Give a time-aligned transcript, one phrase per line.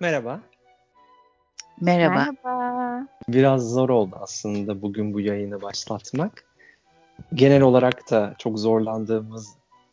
[0.00, 0.40] Merhaba.
[1.80, 2.14] Merhaba.
[2.14, 3.06] Merhaba.
[3.28, 6.44] Biraz zor oldu aslında bugün bu yayını başlatmak.
[7.34, 9.48] Genel olarak da çok zorlandığımız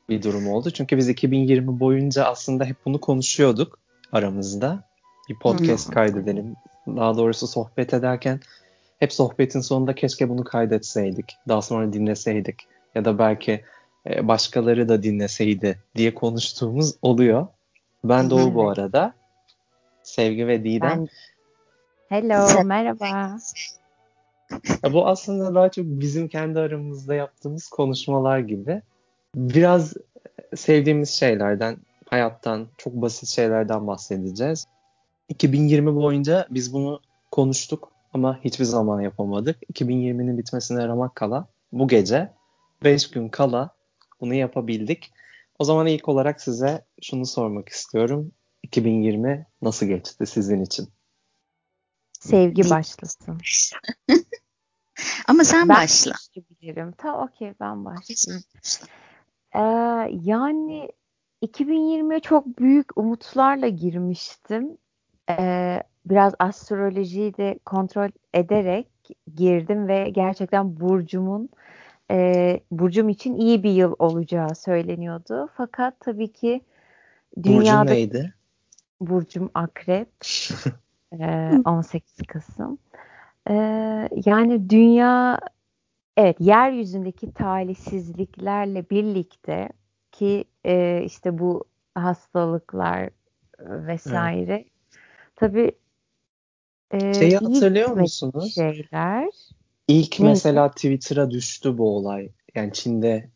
[0.09, 0.71] bir durum oldu.
[0.71, 3.79] Çünkü biz 2020 boyunca aslında hep bunu konuşuyorduk
[4.11, 4.83] aramızda.
[5.29, 6.55] Bir podcast kaydedelim.
[6.87, 8.39] Daha doğrusu sohbet ederken
[8.99, 11.35] hep sohbetin sonunda keşke bunu kaydetseydik.
[11.47, 12.67] Daha sonra dinleseydik.
[12.95, 13.63] Ya da belki
[14.09, 17.47] e, başkaları da dinleseydi diye konuştuğumuz oluyor.
[18.03, 19.13] Ben Doğu bu arada.
[20.07, 20.89] Sevgi ve Didem.
[20.89, 21.07] Ben...
[22.09, 23.37] Hello, merhaba.
[24.83, 28.81] Ya bu aslında daha çok bizim kendi aramızda yaptığımız konuşmalar gibi.
[29.35, 29.93] Biraz
[30.55, 31.77] sevdiğimiz şeylerden,
[32.09, 34.67] hayattan, çok basit şeylerden bahsedeceğiz.
[35.29, 37.01] 2020 boyunca biz bunu
[37.31, 39.63] konuştuk ama hiçbir zaman yapamadık.
[39.73, 42.31] 2020'nin bitmesine ramak kala bu gece
[42.83, 43.69] 5 gün kala
[44.21, 45.11] bunu yapabildik.
[45.59, 48.31] O zaman ilk olarak size şunu sormak istiyorum.
[48.67, 50.89] 2020 nasıl geçti sizin için?
[52.19, 53.37] Sevgi başlasın.
[55.27, 56.11] Ama sen ben başla.
[56.35, 56.93] Bilirim.
[56.97, 58.43] Tamam okey ben başlayayım.
[59.55, 59.59] Ee,
[60.21, 60.89] yani
[61.41, 64.77] 2020'ye çok büyük umutlarla girmiştim.
[65.29, 68.87] Ee, biraz astrolojiyi de kontrol ederek
[69.35, 71.49] girdim ve gerçekten burcumun
[72.11, 75.49] e, burcum için iyi bir yıl olacağı söyleniyordu.
[75.57, 76.61] Fakat tabii ki
[77.43, 78.33] dünyada Burcun neydi?
[79.01, 80.09] Burcum akrep.
[81.19, 82.77] e, 18 Kasım.
[83.49, 83.53] E,
[84.25, 85.39] yani dünya
[86.17, 89.69] evet yeryüzündeki talihsizliklerle birlikte
[90.11, 91.63] ki e, işte bu
[91.95, 93.09] hastalıklar
[93.59, 94.67] vesaire evet.
[95.35, 95.71] tabii
[96.91, 98.55] e, Şeyi hatırlıyor musunuz?
[98.55, 99.29] Şeyler.
[99.87, 100.23] İlk Neyse.
[100.23, 102.29] mesela Twitter'a düştü bu olay.
[102.55, 103.29] Yani Çin'de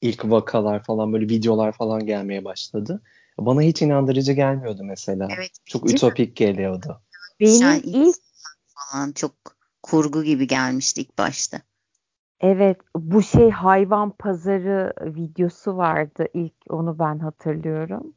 [0.00, 3.02] ilk vakalar falan böyle videolar falan gelmeye başladı.
[3.38, 5.28] Bana hiç inandırıcı gelmiyordu mesela.
[5.36, 6.34] Evet, çok ütopik mi?
[6.34, 7.00] geliyordu.
[7.40, 8.16] Benim ilk
[8.74, 9.32] falan çok
[9.82, 11.60] kurgu gibi gelmişti ilk başta.
[12.40, 18.12] Evet, bu şey hayvan pazarı videosu vardı ilk onu ben hatırlıyorum.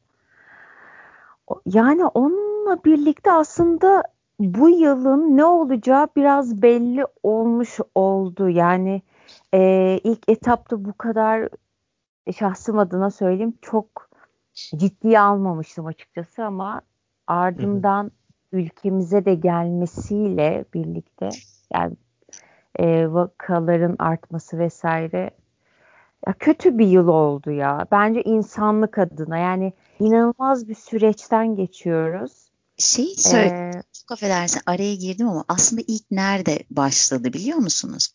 [1.66, 4.02] Yani onunla birlikte aslında
[4.40, 8.48] bu yılın ne olacağı biraz belli olmuş oldu.
[8.48, 9.02] Yani
[9.54, 11.48] e, ilk etapta bu kadar
[12.36, 14.11] şahsım adına söyleyeyim çok
[14.54, 16.82] ciddiye almamıştım açıkçası ama
[17.26, 18.10] ardından hı hı.
[18.52, 21.28] ülkemize de gelmesiyle birlikte
[21.74, 21.96] yani
[22.78, 25.30] e, vakaların artması vesaire
[26.26, 27.86] ya kötü bir yıl oldu ya.
[27.92, 32.32] Bence insanlık adına yani inanılmaz bir süreçten geçiyoruz.
[32.78, 38.08] Şey söyle, ee, çok affedersin araya girdim ama aslında ilk nerede başladı biliyor musunuz?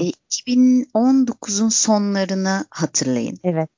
[0.00, 3.38] E, 2019'un sonlarını hatırlayın.
[3.44, 3.70] Evet.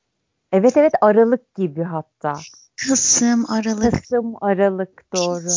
[0.54, 2.40] Evet evet Aralık gibi hatta.
[2.88, 3.92] Kasım, Aralık.
[3.92, 5.48] Kasım, Aralık doğru.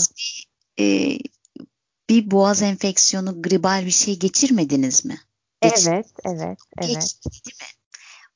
[0.79, 1.17] E,
[2.09, 5.17] bir boğaz enfeksiyonu, gribal bir şey geçirmediniz mi?
[5.61, 6.89] Geç, evet, evet, evet.
[6.89, 7.29] Geçti?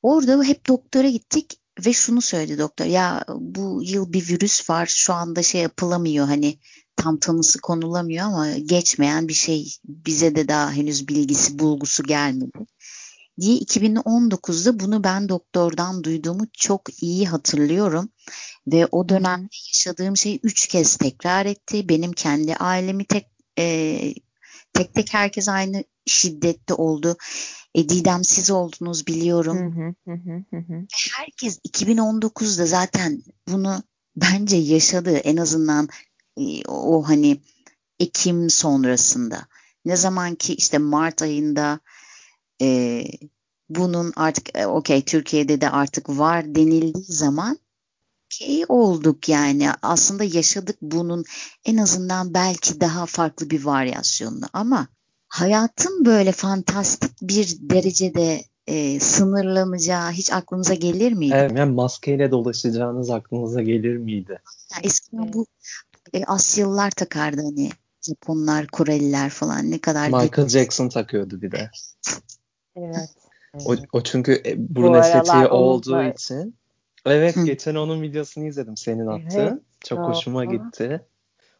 [0.02, 2.84] Orada hep doktora gittik ve şunu söyledi doktor.
[2.84, 6.58] Ya bu yıl bir virüs var şu anda şey yapılamıyor hani
[6.96, 12.66] tam tanısı konulamıyor ama geçmeyen bir şey bize de daha henüz bilgisi bulgusu gelmedi
[13.40, 18.08] diye 2019'da bunu ben doktordan duyduğumu çok iyi hatırlıyorum
[18.66, 21.88] ve o dönemde yaşadığım şey üç kez tekrar etti.
[21.88, 23.26] Benim kendi ailemi tek
[23.58, 23.98] e,
[24.72, 27.16] tek tek herkes aynı şiddette oldu.
[27.74, 29.94] E, Didemsiz oldunuz biliyorum.
[31.16, 33.82] Herkes 2019'da zaten bunu
[34.16, 35.88] bence yaşadı en azından
[36.36, 37.40] e, o hani
[38.00, 39.46] Ekim sonrasında.
[39.84, 41.80] Ne zaman ki işte Mart ayında
[42.62, 43.04] e,
[43.68, 47.58] bunun artık e, okey Türkiye'de de artık var denildiği zaman
[48.26, 51.24] okey olduk yani aslında yaşadık bunun
[51.64, 54.88] en azından belki daha farklı bir varyasyonunu ama
[55.28, 61.34] hayatın böyle fantastik bir derecede e, sınırlanacağı hiç aklınıza gelir miydi?
[61.36, 64.42] Evet, yani maskeyle dolaşacağınız aklınıza gelir miydi?
[64.72, 65.46] Yani eskiden bu
[66.12, 67.70] e, Asyalılar takardı hani
[68.02, 71.70] Japonlar, Koreliler falan ne kadar Michael Jackson takıyordu bir de.
[72.76, 73.10] Evet.
[73.66, 76.04] O, o çünkü e, burun estetiği olduğu da...
[76.12, 76.56] için.
[77.06, 79.40] Evet geçen onun videosunu izledim senin attığın.
[79.40, 79.58] Evet.
[79.84, 80.08] Çok Aa.
[80.08, 81.00] hoşuma gitti.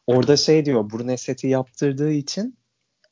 [0.07, 2.57] Orada şey diyor burun estetiği yaptırdığı için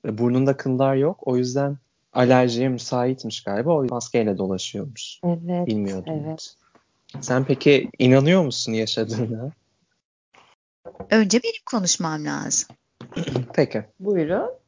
[0.07, 1.19] e, burnunda kıllar yok.
[1.27, 1.79] O yüzden
[2.13, 3.73] alerjiye müsaitmiş galiba.
[3.73, 5.21] O maskeyle dolaşıyormuş.
[5.25, 5.67] Evet.
[5.67, 6.25] Bilmiyordum.
[6.27, 6.55] Evet.
[7.21, 9.51] Sen peki inanıyor musun yaşadığına?
[11.11, 12.69] Önce benim konuşmam lazım.
[13.55, 13.85] Peki.
[14.01, 14.60] Buyurun.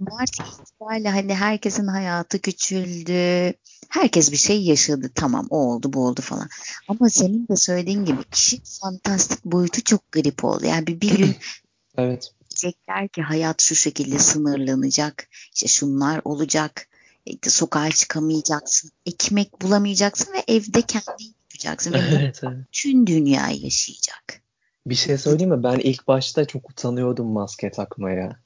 [0.00, 3.54] Mart itibariyle hani herkesin hayatı küçüldü.
[3.88, 5.10] Herkes bir şey yaşadı.
[5.14, 6.48] Tamam o oldu bu oldu falan.
[6.88, 10.66] Ama senin de söylediğin gibi işin fantastik boyutu çok garip oldu.
[10.66, 11.36] Yani bir, bir gün
[11.96, 12.32] evet.
[12.50, 15.28] diyecekler ki hayat şu şekilde sınırlanacak.
[15.54, 16.88] İşte şunlar olacak.
[17.26, 18.90] İşte sokağa çıkamayacaksın.
[19.06, 21.92] Ekmek bulamayacaksın ve evde kendin yapacaksın.
[21.92, 22.58] Ve evet, evet.
[22.68, 24.45] bütün dünya yaşayacak.
[24.86, 25.62] Bir şey söyleyeyim mi?
[25.62, 28.36] Ben ilk başta çok utanıyordum maske takmaya.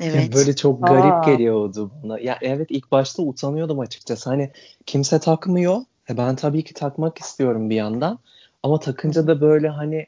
[0.00, 0.14] Evet.
[0.14, 1.20] Yani böyle çok garip Aa.
[1.20, 2.18] geliyordu bana.
[2.18, 4.30] Ya evet ilk başta utanıyordum açıkçası.
[4.30, 4.52] Hani
[4.86, 5.80] kimse takmıyor.
[6.10, 8.18] E ben tabii ki takmak istiyorum bir yandan.
[8.62, 10.06] Ama takınca da böyle hani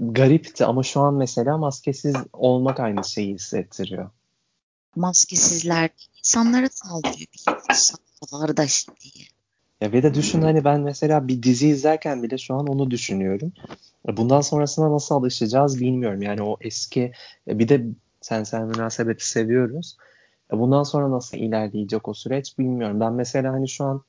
[0.00, 4.10] garipti ama şu an mesela maskesiz olmak aynı şeyi hissettiriyor.
[4.96, 7.98] Maskesizler insanlara saldırıyor biliyorsun.
[8.30, 9.33] Kardeş diye.
[9.84, 13.52] Ya ve de düşün hani ben mesela bir dizi izlerken bile şu an onu düşünüyorum.
[14.06, 16.22] Bundan sonrasına nasıl alışacağız bilmiyorum.
[16.22, 17.12] Yani o eski
[17.48, 17.86] bir de
[18.20, 19.96] sen sen münasebeti seviyoruz.
[20.52, 23.00] Bundan sonra nasıl ilerleyecek o süreç bilmiyorum.
[23.00, 24.02] Ben mesela hani şu an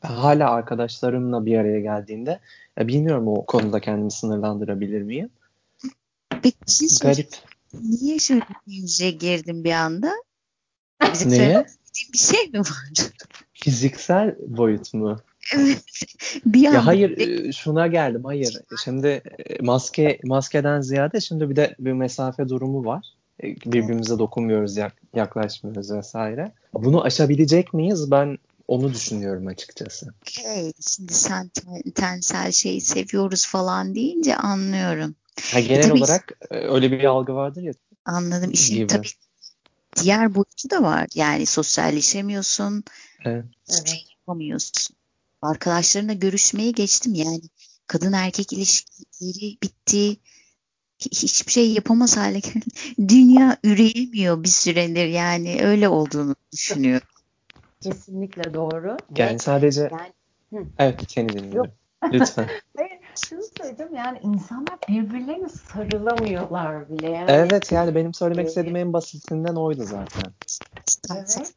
[0.00, 2.40] hala arkadaşlarımla bir araya geldiğinde
[2.78, 5.30] bilmiyorum o konuda kendimi sınırlandırabilir miyim?
[6.42, 7.28] Peki şey Garip.
[7.74, 10.12] Niye şöyle girdim bir anda?
[11.12, 11.66] Bizim Neye?
[12.12, 13.10] Bir şey mi var?
[13.64, 15.18] Fiziksel boyut mu?
[15.54, 15.82] Evet.
[16.46, 18.24] Bir ya hayır e, şuna geldim.
[18.24, 18.58] Hayır.
[18.84, 23.06] Şimdi e, maske maskeden ziyade şimdi bir de bir mesafe durumu var.
[23.42, 24.76] E, birbirimize dokunmuyoruz,
[25.14, 26.52] yaklaşmıyoruz vesaire.
[26.74, 28.10] Bunu aşabilecek miyiz?
[28.10, 28.38] Ben
[28.68, 30.14] onu düşünüyorum açıkçası.
[30.22, 30.72] Okay.
[30.80, 31.50] Şimdi sen
[31.94, 35.14] tensel şeyi seviyoruz falan deyince anlıyorum.
[35.52, 37.72] Ha, genel tabii, olarak öyle bir algı vardır ya.
[38.04, 38.50] Anladım.
[38.50, 39.08] İşin tabii
[39.96, 41.06] diğer boyutu da var.
[41.14, 42.84] Yani sosyalleşemiyorsun.
[43.24, 43.44] Evet.
[43.86, 44.96] Şey yapamıyorsun.
[45.42, 47.42] Arkadaşlarımla görüşmeye geçtim yani.
[47.86, 50.16] Kadın erkek ilişkileri bitti.
[50.98, 52.64] Hiçbir şey yapamaz hale geldi.
[53.08, 55.64] Dünya üreyemiyor bir süredir yani.
[55.64, 57.08] Öyle olduğunu düşünüyorum.
[57.80, 58.96] Kesinlikle doğru.
[59.16, 59.90] Yani sadece
[60.52, 61.72] yani, evet seni dinliyorum.
[62.12, 62.48] Lütfen.
[62.76, 67.10] Hayır şunu söyleyeceğim yani insanlar birbirlerine sarılamıyorlar bile.
[67.10, 67.30] Yani.
[67.30, 70.32] Evet yani benim söylemek istediğim en basitinden oydu zaten.
[71.10, 71.52] Evet.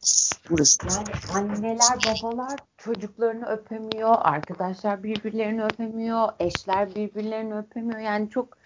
[0.90, 8.00] Yani anneler babalar çocuklarını öpemiyor, arkadaşlar birbirlerini öpemiyor, eşler birbirlerini öpemiyor.
[8.00, 8.58] Yani çok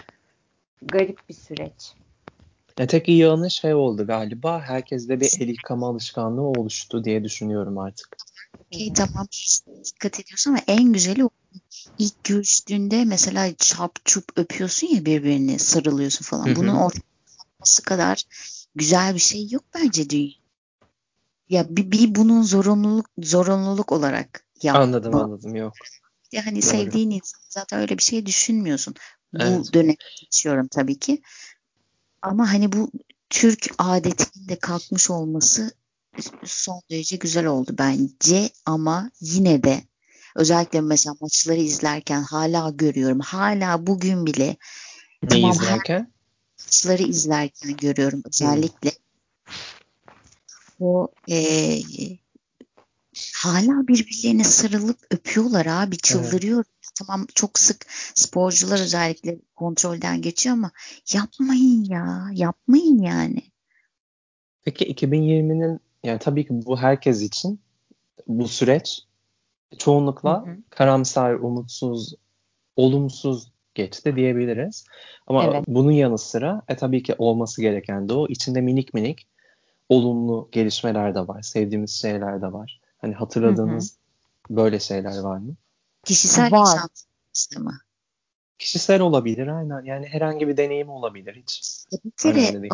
[0.82, 1.94] garip bir süreç.
[2.78, 4.60] Ya tek iyi yanı şey oldu galiba.
[4.60, 8.16] Herkeste bir el yıkama alışkanlığı oluştu diye düşünüyorum artık.
[8.66, 9.26] Okay, tamam
[9.84, 11.30] dikkat ediyorsun ama en güzeli o
[11.98, 16.46] ilk görüştüğünde mesela çap çup öpüyorsun ya birbirini sarılıyorsun falan.
[16.46, 16.56] Hı hı.
[16.56, 18.24] Bunun ortaya kadar
[18.74, 20.40] güzel bir şey yok bence dünya.
[21.48, 24.82] Ya bir, bir bunun zorunluluk zorunluluk olarak yapma.
[24.82, 25.72] Anladım anladım yok.
[26.32, 26.70] Ya hani Doğru.
[26.70, 28.94] sevdiğin insan zaten öyle bir şey düşünmüyorsun.
[29.32, 29.74] Bu evet.
[29.74, 31.22] dönem geçiyorum tabii ki.
[32.22, 32.90] Ama hani bu
[33.30, 35.72] Türk adetinin de kalkmış olması
[36.44, 39.82] son derece güzel oldu bence ama yine de
[40.36, 43.20] özellikle mesela maçları izlerken hala görüyorum.
[43.20, 44.56] Hala bugün bile
[45.22, 46.12] ne tamam, izlerken?
[46.58, 48.90] Maçları izlerken görüyorum özellikle.
[48.90, 50.86] Hmm.
[50.86, 51.80] O e,
[53.34, 56.56] hala birbirlerine sarılıp öpüyorlar abi çıldırıyor.
[56.56, 56.90] Evet.
[56.98, 60.70] Tamam çok sık sporcular özellikle kontrolden geçiyor ama
[61.12, 63.42] yapmayın ya yapmayın yani.
[64.62, 67.60] Peki 2020'nin yani tabii ki bu herkes için
[68.26, 69.02] bu süreç
[69.78, 70.56] çoğunlukla hı hı.
[70.70, 72.14] karamsar, umutsuz,
[72.76, 74.84] olumsuz geçti diyebiliriz.
[75.26, 75.64] Ama evet.
[75.66, 78.26] bunun yanı sıra e, tabii ki olması gereken de o.
[78.28, 79.26] içinde minik minik
[79.88, 81.42] olumlu gelişmeler de var.
[81.42, 82.80] Sevdiğimiz şeyler de var.
[82.98, 84.56] Hani hatırladığınız hı hı.
[84.56, 85.54] böyle şeyler var mı?
[86.04, 86.76] Kişisel var.
[87.34, 87.80] yaşam mı?
[88.58, 89.84] Kişisel olabilir aynen.
[89.84, 91.62] Yani herhangi bir deneyim olabilir hiç.
[92.04, 92.68] Bir kere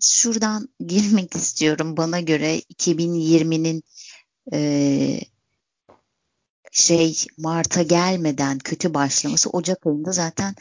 [0.00, 1.96] şuradan girmek istiyorum.
[1.96, 3.82] Bana göre 2020'nin
[4.52, 5.20] e,
[6.70, 10.54] şey Mart'a gelmeden kötü başlaması Ocak ayında zaten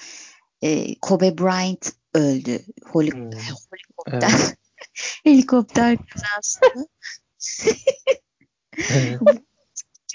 [0.61, 2.59] e, Kobe Bryant öldü.
[2.91, 3.31] Holi, hmm.
[3.71, 4.31] Helikopter.
[4.31, 4.57] Evet.
[5.23, 6.87] helikopter kazasında.
[8.91, 9.19] evet.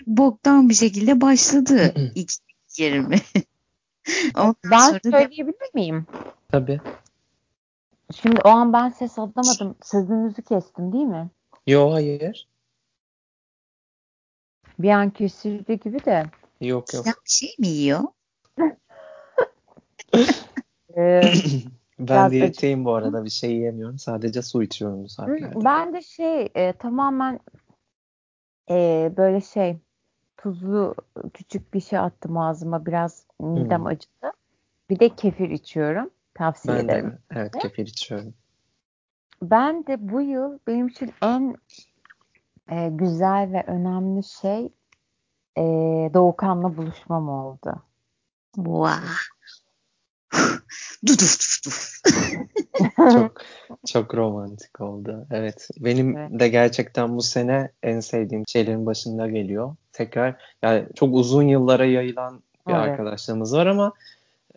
[0.07, 3.21] Boktan bir şekilde başladı 2020.
[4.65, 6.07] ben söyleyebilir miyim?
[6.49, 6.81] Tabii.
[8.23, 9.77] Şimdi o an ben ses alamadım.
[9.83, 11.31] Sözünüzü kestim değil mi?
[11.67, 12.49] Yok hayır.
[14.79, 16.25] Bir an kesildi gibi de.
[16.61, 17.07] Yok yok.
[17.07, 18.03] Ya bir şey mi yiyor?
[20.97, 21.23] ee,
[21.99, 23.99] ben diyetteyim bu arada bir şey yiyemiyorum.
[23.99, 25.65] Sadece su içiyorum bu saatlerde.
[25.65, 27.41] Ben de şey e, tamamen
[28.71, 29.77] e, böyle şey
[30.37, 30.95] tuzlu
[31.35, 32.87] küçük bir şey attım ağzıma.
[32.87, 33.87] Biraz midem hmm.
[33.87, 34.33] acıdı.
[34.91, 36.11] Bir de kefir içiyorum.
[36.35, 37.11] Tavsiye ben ederim.
[37.11, 38.35] De, evet kefir içiyorum.
[39.43, 41.57] ben de bu yıl benim için en
[42.71, 44.73] e, güzel ve önemli şey
[45.59, 45.63] e,
[46.15, 47.83] Doğukan'la buluşmam oldu.
[48.55, 49.09] Wow.
[51.07, 52.01] Duduf duf
[53.13, 53.41] çok
[53.87, 55.27] çok romantik oldu.
[55.31, 55.69] Evet.
[55.81, 56.41] Benim evet.
[56.41, 59.77] de gerçekten bu sene en sevdiğim şeylerin başında geliyor.
[59.93, 62.83] Tekrar yani çok uzun yıllara yayılan bir evet.
[62.83, 63.93] arkadaşlığımız var ama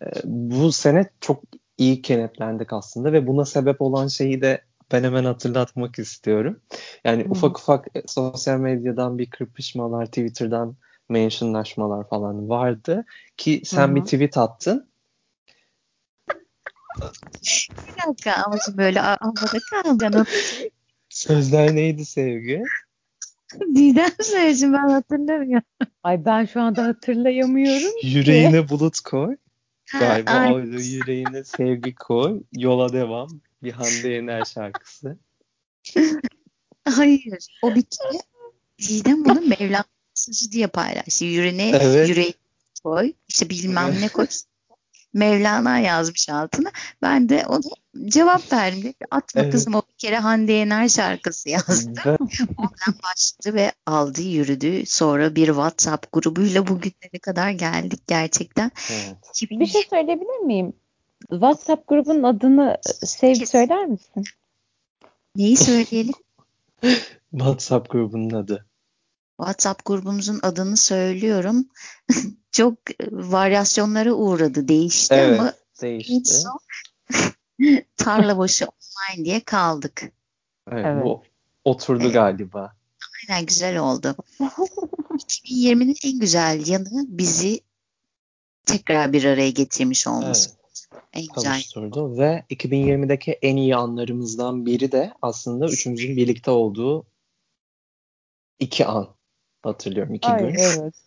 [0.02, 1.40] e, bu sene çok
[1.78, 4.60] iyi kenetlendik aslında ve buna sebep olan şeyi de
[4.92, 6.60] ben hemen hatırlatmak istiyorum.
[7.04, 7.30] Yani hmm.
[7.30, 10.76] ufak ufak e, sosyal medyadan bir kırpışmalar, Twitter'dan
[11.08, 13.04] mentionlaşmalar falan vardı
[13.36, 13.96] ki sen hmm.
[13.96, 14.88] bir tweet attın.
[17.42, 20.26] bir dakika ama şimdi böyle havada kalacaksın.
[21.08, 22.62] Sözler neydi sevgi?
[23.74, 25.66] Didem söyleyeceğim ben hatırlamıyorum.
[26.02, 27.90] Ay ben şu anda hatırlayamıyorum.
[28.02, 29.36] Yüreğine bulut koy.
[29.92, 32.42] Galiba öyle yüreğine sevgi koy.
[32.52, 33.28] Yola devam.
[33.62, 35.18] Bir Hande Yener şarkısı.
[36.84, 37.46] Hayır.
[37.62, 38.22] O bir kere
[38.78, 39.84] Didem bunu Mevlana
[40.14, 41.24] sözü diye paylaştı.
[41.24, 42.08] Yüreğine evet.
[42.08, 42.34] yüreği
[42.84, 43.12] koy.
[43.28, 44.26] İşte bilmem ne koy.
[45.14, 46.70] Mevlana yazmış altına.
[47.02, 47.60] Ben de ona
[48.04, 48.94] cevap verdim.
[49.10, 49.52] Atma evet.
[49.52, 52.00] kızım o bir kere Hande Yener şarkısı yazdı.
[52.58, 54.86] Oradan başladı ve aldı yürüdü.
[54.86, 58.70] Sonra bir WhatsApp grubuyla bugünlere kadar geldik gerçekten.
[58.90, 59.16] Evet.
[59.50, 60.72] Bir şey söyleyebilir miyim?
[61.20, 64.24] WhatsApp grubunun adını sev söyler misin?
[65.36, 66.14] Neyi söyleyelim?
[67.30, 68.66] WhatsApp grubunun adı.
[69.36, 71.68] WhatsApp grubumuzun adını söylüyorum.
[72.50, 72.74] Çok
[73.10, 76.48] varyasyonlara uğradı, değişti evet, ama değişti.
[77.96, 80.02] tarla başı online diye kaldık.
[80.72, 81.04] Evet, evet.
[81.04, 81.22] bu
[81.64, 82.14] oturdu evet.
[82.14, 82.72] galiba.
[83.30, 84.16] Aynen güzel oldu.
[85.10, 87.60] 2020'nin en güzel yanı bizi
[88.66, 90.50] tekrar bir araya getirmiş olması.
[90.50, 90.57] Evet.
[91.18, 97.06] En kavuşturdu ve 2020'deki en iyi anlarımızdan biri de aslında üçümüzün birlikte olduğu
[98.58, 99.08] iki an
[99.62, 100.58] hatırlıyorum iki Ay, gün.
[100.58, 100.94] Evet.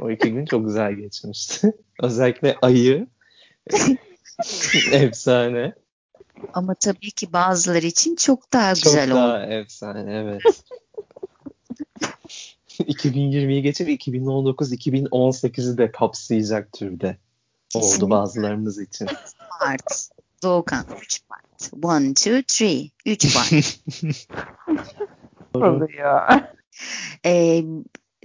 [0.00, 1.72] O iki gün çok güzel geçmişti.
[2.02, 3.06] Özellikle ayı
[4.92, 5.72] efsane.
[6.54, 9.20] Ama tabii ki bazıları için çok daha güzel oldu.
[9.20, 10.42] Çok daha efsane evet.
[12.78, 17.16] 2020'yi geçip 2019 2018'i de kapsayacak türde
[17.76, 19.08] oldu bazılarımız için.
[19.60, 20.08] Part.
[20.42, 21.72] Doğukan 3 part.
[23.06, 23.26] 1, 2, 3.
[23.26, 23.80] 3 part.
[25.54, 26.40] Oluyor.
[27.26, 27.64] Ee,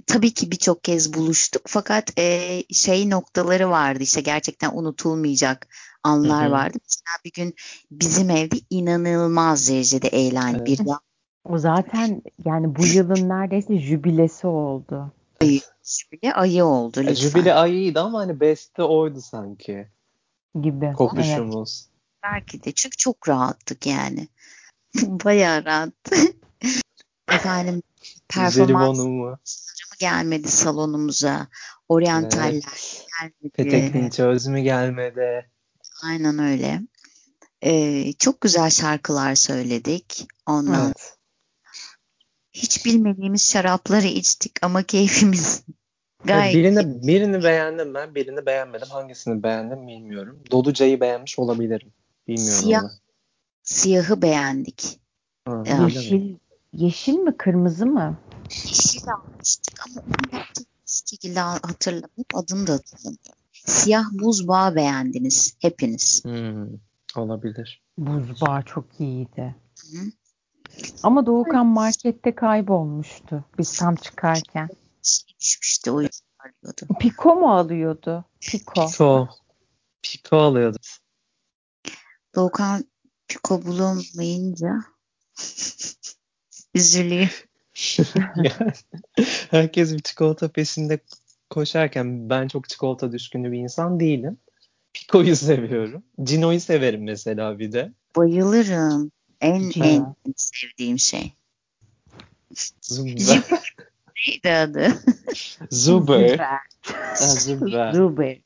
[0.06, 5.68] tabii ki birçok kez buluştuk fakat e, şey noktaları vardı işte gerçekten unutulmayacak
[6.02, 6.52] anlar Hı-hı.
[6.52, 6.78] vardı.
[6.84, 7.54] Mesela bir gün
[7.90, 10.66] bizim evde inanılmaz derecede eğlendi evet.
[10.66, 10.86] bir
[11.44, 15.12] O zaten yani bu yılın neredeyse jübilesi oldu.
[15.90, 17.14] Jübile ayı oldu lütfen.
[17.14, 19.88] Jübile ayıydı ama hani beste oydu sanki.
[20.60, 20.92] Gibi.
[20.92, 21.86] Kokuşumuz.
[21.86, 21.90] Evet.
[22.22, 24.28] Belki de çünkü çok rahattık yani.
[25.02, 25.92] Bayağı rahat.
[27.32, 27.82] Efendim
[28.28, 28.98] performans
[30.00, 31.48] gelmedi salonumuza.
[31.88, 33.06] Oryantaller evet.
[33.20, 33.50] gelmedi.
[33.52, 35.50] Petek çöz mü gelmedi?
[36.04, 36.80] Aynen öyle.
[37.62, 40.28] Ee, çok güzel şarkılar söyledik.
[40.46, 41.16] Ondan evet.
[42.52, 45.62] hiç bilmediğimiz şarapları içtik ama keyfimiz
[46.24, 48.88] gayet birini, birini beğendim ben, birini beğenmedim.
[48.90, 50.38] Hangisini beğendim bilmiyorum.
[50.50, 51.92] Doluca'yı beğenmiş olabilirim.
[52.28, 52.90] Bilmiyorum Siyah, onu.
[53.62, 55.00] Siyahı beğendik.
[55.44, 56.36] Ha, yeşil,
[56.72, 58.18] yeşil mi kırmızı mı?
[58.50, 60.42] Yeşil almıştık ama onu
[60.86, 62.24] şekilde hatırlamıyorum.
[62.34, 63.40] Adını da hatırlamıyorum.
[63.52, 66.24] Siyah buzbağı beğendiniz hepiniz.
[66.24, 66.66] Hmm,
[67.16, 67.82] olabilir.
[67.98, 69.54] Buzbağı çok iyiydi.
[69.80, 69.98] Hı.
[71.02, 74.68] Ama Doğukan markette kaybolmuştu biz tam çıkarken.
[75.40, 76.98] Düşmüştü o yüzden arıyordu.
[77.00, 78.24] Piko mu alıyordu?
[78.40, 78.86] Piko.
[78.86, 79.28] Piko.
[80.02, 80.78] Piko alıyordu.
[82.34, 82.84] Doğukan
[83.28, 84.80] Piko bulamayınca
[86.74, 87.46] üzülüyor.
[89.50, 91.00] herkes bir çikolata peşinde
[91.50, 94.38] koşarken ben çok çikolata düşkünü bir insan değilim.
[94.92, 96.02] Pico'yu seviyorum.
[96.22, 97.92] Cino'yu severim mesela bir de.
[98.16, 99.12] Bayılırım.
[99.40, 99.84] En ha.
[99.84, 101.32] en sevdiğim şey.
[102.82, 103.69] Zuber.
[104.28, 104.88] Neydi adı?
[105.70, 106.40] Zuber.
[107.16, 107.92] Zuber.
[107.92, 108.40] Zuber.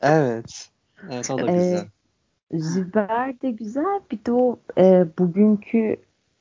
[0.00, 0.68] Evet.
[1.10, 1.86] Evet o da ee, güzel.
[2.52, 4.00] Züber de güzel.
[4.10, 5.96] Bir de o e, bugünkü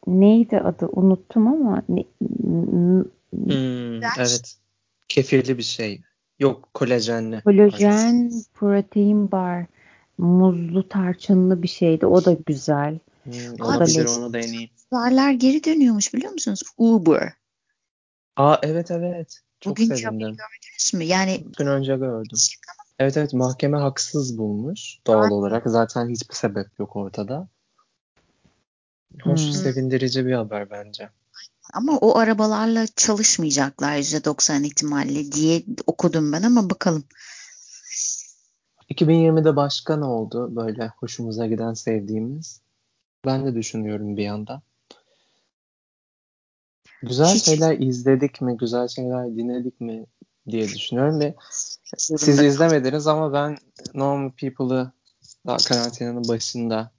[0.08, 4.56] neydi adı unuttum ama ne, hmm, evet.
[5.08, 6.02] Kefirli bir şey.
[6.40, 7.42] Yok kolajenli.
[7.42, 9.66] Kolajen protein bar.
[10.18, 12.06] Muzlu tarçınlı bir şeydi.
[12.06, 13.00] O da güzel.
[13.24, 14.70] Hmm, olabilir onu deneyeyim.
[14.92, 16.62] Barlar geri dönüyormuş biliyor musunuz?
[16.78, 17.34] Uber.
[18.36, 19.40] Aa evet evet.
[19.60, 20.20] Çok Bugün sevindim.
[20.20, 21.04] gördünüz mü?
[21.04, 22.38] Yani gün önce gördüm.
[23.00, 25.32] Evet evet mahkeme haksız bulmuş doğal Aynen.
[25.32, 25.64] olarak.
[25.66, 27.48] Zaten hiçbir sebep yok ortada.
[29.24, 29.54] Hoş, hmm.
[29.54, 31.10] sevindirici bir haber bence.
[31.74, 37.04] Ama o arabalarla çalışmayacaklar %90 ihtimalle diye okudum ben ama bakalım.
[38.90, 42.62] 2020'de başka ne oldu böyle hoşumuza giden sevdiğimiz?
[43.26, 44.62] Ben de düşünüyorum bir yandan.
[47.04, 47.46] Güzel Hiç.
[47.46, 50.06] şeyler izledik mi, güzel şeyler dinledik mi
[50.50, 51.36] diye düşünüyorum ve
[51.98, 53.58] siz izlemediniz ama ben
[53.94, 54.92] Normal People'ı
[55.48, 56.92] daha karantinanın başında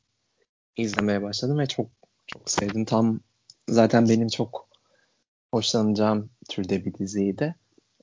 [0.76, 1.86] izlemeye başladım ve çok
[2.26, 2.84] çok sevdim.
[2.84, 3.20] Tam
[3.68, 4.68] zaten benim çok
[5.50, 7.54] hoşlanacağım türde bir diziydi.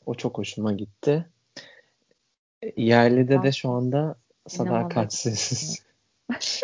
[0.06, 1.30] O çok hoşuma gitti.
[2.78, 4.16] Yerlide de şu anda
[4.48, 5.84] sadakatsiz.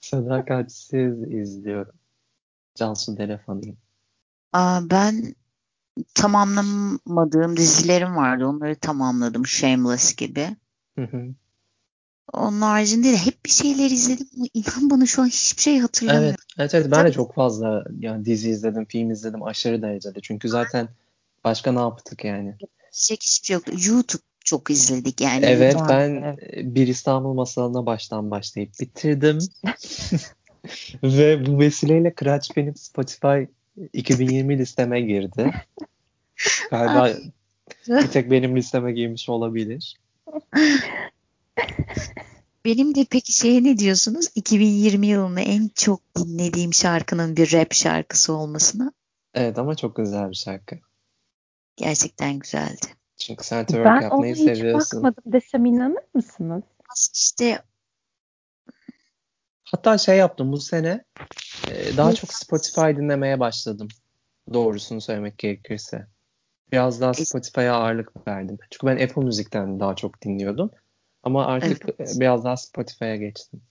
[0.00, 1.99] sadakatsiz izliyorum.
[2.80, 3.76] Cansu Delefan'ı.
[4.90, 5.34] Ben
[6.14, 8.46] tamamlamadığım dizilerim vardı.
[8.46, 9.46] Onları tamamladım.
[9.46, 10.56] Shameless gibi.
[10.98, 11.34] Hı hı.
[12.32, 16.28] Onun haricinde de hep bir şeyler izledim inan bana şu an hiçbir şey hatırlamıyorum.
[16.28, 20.20] Evet, evet, evet ben de çok fazla yani dizi izledim, film izledim aşırı derecede.
[20.22, 20.88] Çünkü zaten
[21.44, 22.56] başka ne yaptık yani?
[22.92, 23.72] Hiçbir şey yoktu.
[23.86, 25.46] YouTube çok izledik yani.
[25.46, 29.38] Evet ben bir İstanbul masalına baştan başlayıp bitirdim.
[31.02, 33.42] Ve bu vesileyle Kıraç benim Spotify
[33.92, 35.50] 2020 listeme girdi.
[36.70, 37.18] Galiba
[37.88, 39.96] bir tek benim listeme girmiş olabilir.
[42.64, 44.26] Benim de peki şeye ne diyorsunuz?
[44.34, 48.92] 2020 yılında en çok dinlediğim şarkının bir rap şarkısı olmasına.
[49.34, 50.76] Evet ama çok güzel bir şarkı.
[51.76, 52.86] Gerçekten güzeldi.
[53.16, 54.62] Çünkü sen twerk yapmayı seviyorsun.
[54.62, 56.62] Ben ona hiç bakmadım desem inanır mısınız?
[57.14, 57.62] İşte
[59.72, 61.04] Hatta şey yaptım bu sene
[61.70, 63.88] e, daha çok Spotify dinlemeye başladım.
[64.52, 66.06] Doğrusunu söylemek gerekirse.
[66.72, 68.58] Biraz daha Spotify'a ağırlık verdim.
[68.70, 70.70] Çünkü ben Apple Müzik'ten daha çok dinliyordum.
[71.22, 72.16] Ama artık evet.
[72.20, 73.62] biraz daha Spotify'a geçtim.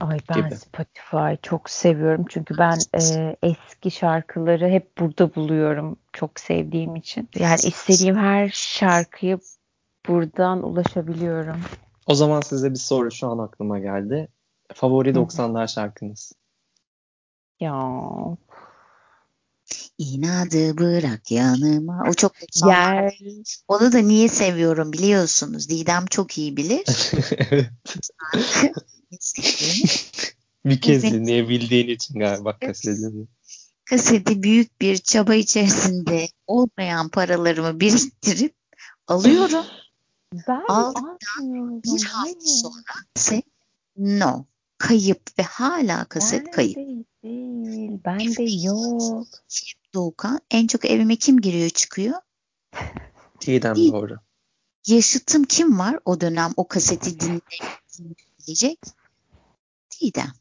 [0.00, 0.56] Ay ben gibi.
[0.56, 7.28] Spotify çok seviyorum çünkü ben e, eski şarkıları hep burada buluyorum çok sevdiğim için.
[7.38, 9.38] Yani istediğim her şarkıyı
[10.08, 11.60] buradan ulaşabiliyorum.
[12.06, 14.28] O zaman size bir soru şu an aklıma geldi.
[14.74, 16.32] Favori 90'lar şarkınız?
[17.60, 18.00] Ya.
[19.98, 22.04] İnadı bırak yanıma.
[22.10, 22.32] O çok
[22.66, 23.18] Yer.
[23.68, 25.68] Onu da niye seviyorum biliyorsunuz.
[25.68, 26.84] Didem çok iyi bilir.
[30.64, 33.26] bir kez dinleyebildiğin için galiba kasetini.
[33.84, 38.54] Kaseti büyük bir çaba içerisinde olmayan paralarımı biriktirip
[39.06, 39.64] alıyorum.
[40.48, 42.94] Ben Aldıktan bir hafta sonra
[43.96, 44.44] no
[44.88, 46.76] kayıp ve hala kaset ben kayıp.
[46.76, 48.00] Değil, değil.
[48.04, 49.26] Ben de yok.
[49.94, 52.14] Doğukan en çok evime kim giriyor çıkıyor?
[53.40, 54.16] Didem doğru.
[54.86, 58.78] Yaşıtım kim var o dönem o kaseti dinleyecek?
[60.00, 60.32] Didem.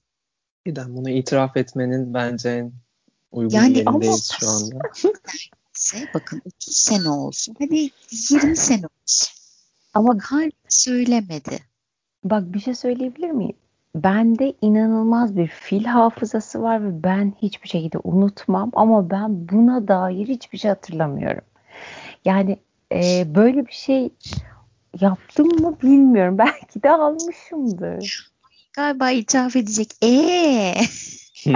[0.65, 2.73] Didem bunu itiraf etmenin bence en
[3.31, 4.79] uygun yani yerindeyiz şu anda.
[6.13, 7.55] bakın 30 sene olsun.
[7.59, 7.89] Hadi
[8.29, 9.33] 20 sene olsun.
[9.93, 11.59] Ama hala söylemedi.
[12.23, 13.62] Bak bir şey söyleyebilir miyim?
[13.95, 20.27] Bende inanılmaz bir fil hafızası var ve ben hiçbir şekilde unutmam ama ben buna dair
[20.27, 21.43] hiçbir şey hatırlamıyorum.
[22.25, 22.57] Yani
[22.91, 24.09] e, böyle bir şey
[24.99, 26.37] yaptım mı bilmiyorum.
[26.37, 28.33] Belki de almışımdır.
[28.73, 29.91] Galiba itiraf edecek.
[30.01, 30.75] Eee?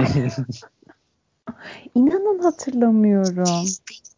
[1.94, 3.68] İnanın hatırlamıyorum.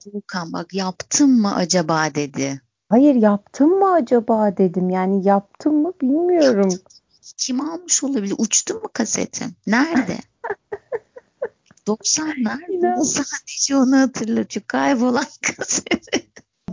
[0.06, 2.61] Volkan bak yaptım mı acaba dedi.
[2.88, 4.90] Hayır yaptım mı acaba dedim.
[4.90, 6.80] Yani yaptım mı bilmiyorum.
[7.38, 8.35] Kim almış olabilir?
[8.38, 9.56] Uçtu mu kasetim?
[9.66, 10.18] Nerede?
[11.87, 14.66] 90'lar sadece onu hatırlatıyor.
[14.66, 15.24] Kaybolan
[15.56, 16.11] kaset.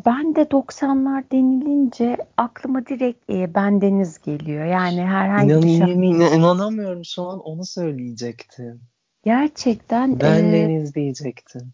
[0.06, 4.66] Ben de 90'lar denilince aklıma direkt e, Bendeniz geliyor.
[4.66, 6.38] Yani herhangi İnan, bir şey.
[6.38, 8.82] İnanamıyorum şu an onu söyleyecektim.
[9.24, 10.20] Gerçekten.
[10.20, 11.74] Bendeniz e, diyecektim.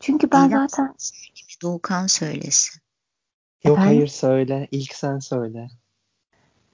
[0.00, 0.94] Çünkü ben İnan, zaten.
[1.62, 2.80] Doğukan söylesin.
[3.64, 3.96] Yok Efendim?
[3.96, 4.68] hayır söyle.
[4.70, 5.68] İlk sen söyle.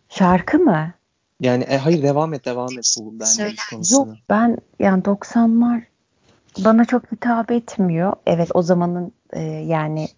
[0.08, 0.94] Şarkı mı?
[1.40, 4.08] Yani e, hayır devam et devam et bu ben konusuna.
[4.08, 5.82] Yok ben yani 90'lar
[6.64, 8.12] bana çok hitap etmiyor.
[8.26, 10.08] Evet o zamanın e, yani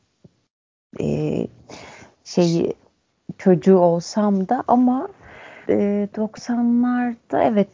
[1.01, 1.07] e,
[2.25, 2.75] şeyi
[3.39, 5.09] çocuğu olsam da ama
[5.69, 7.69] e, 90'larda evet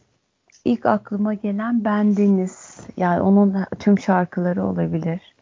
[0.65, 2.81] ilk aklıma gelen bendeniz.
[2.97, 5.35] Yani onun tüm şarkıları olabilir.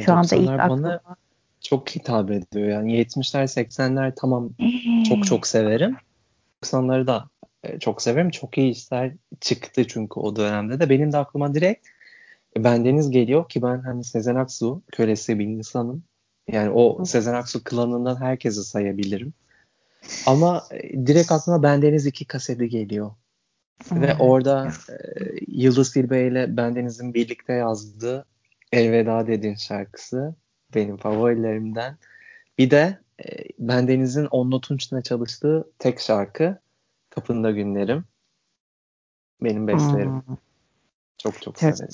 [0.00, 1.00] Şu anda ilk aklıma bana
[1.60, 2.68] çok hitap ediyor.
[2.68, 5.04] Yani 70'ler 80'ler tamam ee.
[5.04, 5.96] çok çok severim.
[6.64, 7.30] 90'ları da
[7.64, 8.30] e, çok severim.
[8.30, 10.90] Çok iyi işler çıktı çünkü o dönemde de.
[10.90, 11.88] Benim de aklıma direkt
[12.56, 16.04] e, bendeniz geliyor ki ben hani Sezen Aksu kölesi bir insanım.
[16.48, 19.34] Yani o Sezen Aksu klanından herkesi sayabilirim.
[20.26, 23.10] Ama e, direkt aklıma Bendeniz iki kaseti geliyor.
[23.92, 24.94] Ve orada e,
[25.48, 28.26] Yıldız Tilbe ile Bendeniz'in birlikte yazdığı
[28.72, 30.34] Elveda Dedin şarkısı
[30.74, 31.96] benim favorilerimden.
[32.58, 32.98] Bir de
[33.58, 36.58] Bendeniz'in Onno Tunç'la çalıştığı tek şarkı
[37.10, 38.04] Kapında Günlerim.
[39.42, 40.26] Benim bestlerim.
[40.26, 40.36] Hmm.
[41.18, 41.88] Çok çok, çok severim.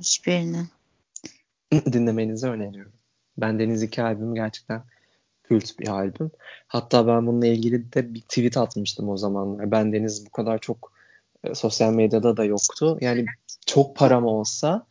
[0.00, 0.66] Hiçbirini.
[1.92, 2.92] Dinlemenizi öneriyorum.
[3.38, 4.82] Bendeniz iki albüm gerçekten
[5.42, 6.30] kült bir albüm.
[6.66, 9.70] Hatta ben bununla ilgili de bir tweet atmıştım o zamanlar.
[9.70, 10.92] Bendeniz bu kadar çok
[11.44, 12.98] e, sosyal medyada da yoktu.
[13.00, 13.26] Yani
[13.66, 14.86] çok param olsa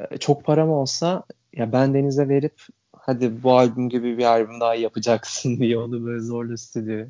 [0.00, 2.62] e, çok param olsa ya ben Deniz'e verip
[3.06, 7.06] hadi bu albüm gibi bir albüm daha yapacaksın diye onu böyle zorla stüdyoya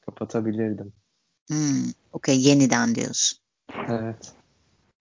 [0.00, 0.92] kapatabilirdim.
[1.48, 3.38] Hmm, Okey yeniden diyorsun.
[3.88, 4.32] Evet.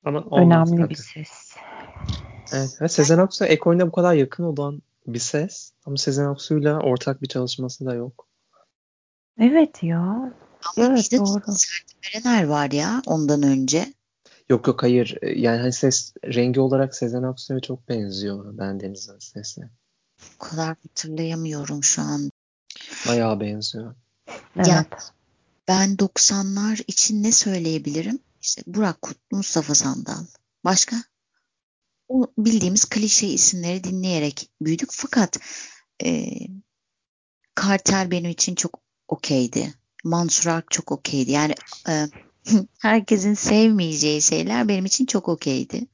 [0.03, 0.89] Ama Önemli tabii.
[0.89, 1.55] bir ses.
[2.53, 2.81] Evet.
[2.81, 5.71] Ve Sezen Aksu ekolüne bu kadar yakın olan bir ses.
[5.85, 8.27] Ama Sezen Aksu'yla ortak bir çalışması da yok.
[9.39, 9.99] Evet ya.
[10.77, 11.41] Ama evet doğru.
[12.15, 13.93] Verenler var ya ondan önce.
[14.49, 15.17] Yok yok hayır.
[15.35, 19.61] Yani hani ses rengi olarak Sezen Aksu'ya çok benziyor Bendeniz'in sesi.
[20.35, 22.31] O kadar hatırlayamıyorum şu an.
[23.07, 23.95] Bayağı benziyor.
[24.55, 24.67] Evet.
[24.67, 24.85] Ya,
[25.67, 28.19] ben 90'lar için ne söyleyebilirim?
[28.41, 30.25] İşte Burak Kut, Mustafa Sandal.
[30.63, 30.95] Başka?
[32.07, 34.89] O bildiğimiz klişe isimleri dinleyerek büyüdük.
[34.91, 35.37] Fakat
[36.03, 36.29] e,
[37.55, 39.73] Kartel benim için çok okeydi.
[40.03, 41.31] Mansur Ark çok okeydi.
[41.31, 41.55] Yani
[41.89, 42.07] e,
[42.79, 45.87] herkesin sevmeyeceği şeyler benim için çok okeydi.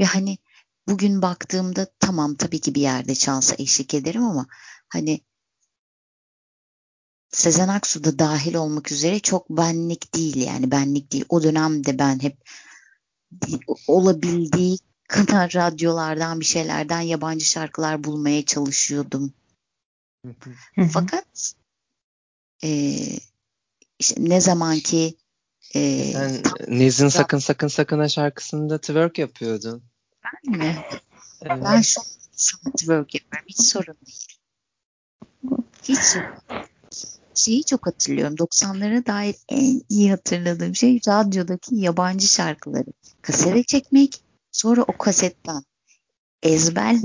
[0.00, 0.38] Ve hani
[0.90, 4.46] bugün baktığımda tamam tabii ki bir yerde çalsa eşlik ederim ama
[4.88, 5.20] hani
[7.30, 11.24] Sezen Aksu da dahil olmak üzere çok benlik değil yani benlik değil.
[11.28, 12.36] O dönemde ben hep
[13.86, 19.32] olabildiği kadar radyolardan bir şeylerden yabancı şarkılar bulmaya çalışıyordum.
[20.92, 21.54] Fakat
[22.64, 22.70] e,
[23.98, 25.16] işte ne zaman ki
[25.74, 29.82] e, Sen Nez'in Sakın Sakın Sakın'a şarkısında twerk yapıyordun.
[30.32, 30.84] Ben mi?
[31.42, 31.62] Evet.
[31.64, 33.46] Ben şu an twerk yapıyorum.
[33.48, 34.26] Hiç sorun değil.
[35.82, 36.16] Hiç
[37.34, 38.34] Şeyi çok hatırlıyorum.
[38.34, 42.90] 90'lara dair en iyi hatırladığım şey radyodaki yabancı şarkıları.
[43.22, 45.62] Kasete çekmek, sonra o kasetten
[46.42, 46.96] ezber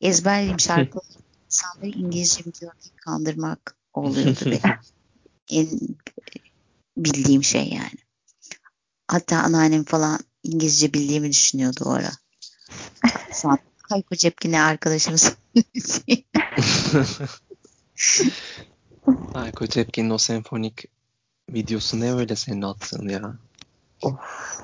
[0.00, 1.06] ezberleyeyim şarkıları
[1.46, 4.76] insanları İngilizce biliyor kandırmak oluyordu benim.
[5.50, 5.68] en
[6.96, 7.98] bildiğim şey yani.
[9.08, 12.10] Hatta anneannem falan İngilizce bildiğimi düşünüyordu o ara.
[13.32, 13.58] Sonra
[13.88, 15.36] Hayko Cepkin'le arkadaşımız.
[19.32, 20.84] Hayko Cepkin'in o senfonik
[21.50, 23.34] videosu ne öyle senin attığın ya?
[24.02, 24.62] Of.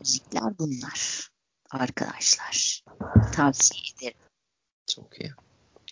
[0.00, 1.30] Müzikler bunlar
[1.70, 2.84] arkadaşlar.
[3.32, 4.18] Tavsiye ederim.
[4.86, 5.32] Çok iyi.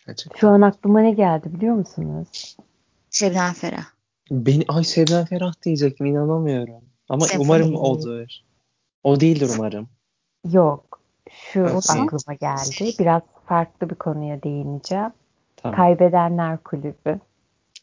[0.07, 0.39] Gerçekten.
[0.39, 2.57] Şu an aklıma ne geldi biliyor musunuz?
[3.11, 3.87] Şebnem Ferah.
[4.31, 6.85] Beni, ay Şebnem Ferah diyecektim inanamıyorum.
[7.09, 8.29] Ama Senfoni umarım odur.
[9.03, 9.89] O değildir umarım.
[10.53, 10.90] Yok.
[11.53, 11.99] Şu Nasıl?
[11.99, 12.95] aklıma geldi.
[12.99, 15.13] Biraz farklı bir konuya değineceğim.
[15.57, 15.77] Tamam.
[15.77, 17.21] Kaybedenler Kulübü.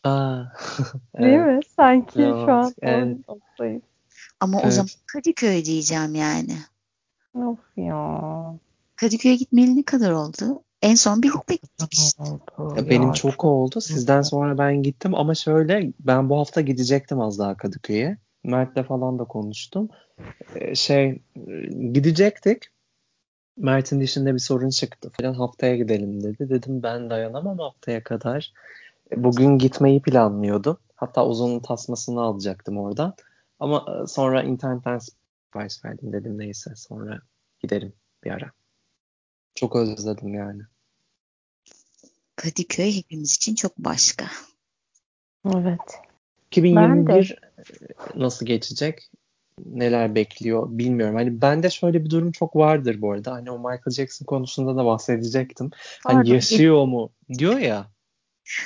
[0.03, 0.43] Aa,
[1.19, 1.57] Değil evet.
[1.57, 1.69] mi?
[1.75, 3.17] Sanki evet, şu an evet.
[3.27, 3.81] oradayız.
[4.39, 4.67] Ama evet.
[4.67, 6.57] o zaman Kadıköy diyeceğim yani.
[7.35, 8.21] Of ya.
[8.95, 10.63] Kadıköy'e gitmeli ne kadar oldu?
[10.81, 12.23] En son birlikte gittik işte.
[12.75, 13.81] Ya benim çok oldu.
[13.81, 18.17] Sizden sonra ben gittim ama şöyle ben bu hafta gidecektim az daha Kadıköy'e.
[18.43, 19.89] Mert'le falan da konuştum.
[20.55, 21.21] Ee, şey
[21.91, 22.65] gidecektik.
[23.57, 26.49] Mert'in dişinde bir sorun çıktı falan haftaya gidelim dedi.
[26.49, 28.53] Dedim ben dayanamam haftaya kadar.
[29.11, 30.77] E, bugün gitmeyi planlıyordum.
[30.95, 33.13] Hatta uzun tasmasını alacaktım oradan.
[33.59, 37.21] Ama e, sonra internetten sipariş verdim dedim neyse sonra
[37.59, 37.93] giderim
[38.23, 38.51] bir ara.
[39.55, 40.61] Çok özledim yani.
[42.35, 44.25] Kadıköy hepimiz için çok başka.
[45.45, 46.01] Evet.
[46.47, 47.39] 2021
[48.15, 49.11] nasıl geçecek?
[49.65, 51.15] Neler bekliyor bilmiyorum.
[51.15, 53.31] Hani bende şöyle bir durum çok vardır bu arada.
[53.31, 55.71] Hani o Michael Jackson konusunda da bahsedecektim.
[56.03, 57.87] Hani yaşıyor mu diyor ya.